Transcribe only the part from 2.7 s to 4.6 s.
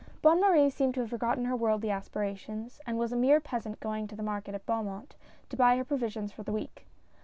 and was a mere peasant going to the market